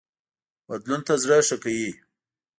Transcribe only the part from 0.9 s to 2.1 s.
ته زړه ښه کوي